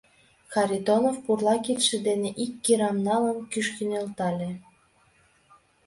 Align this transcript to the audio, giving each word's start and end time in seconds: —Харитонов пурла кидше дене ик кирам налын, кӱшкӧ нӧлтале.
—Харитонов 0.51 1.17
пурла 1.23 1.55
кидше 1.65 1.97
дене 2.07 2.29
ик 2.43 2.51
кирам 2.63 2.97
налын, 3.07 3.37
кӱшкӧ 3.51 3.83
нӧлтале. 3.89 4.51